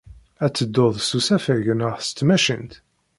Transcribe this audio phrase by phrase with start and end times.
[0.45, 2.73] Ad teddud s usafag neɣ s tmacint?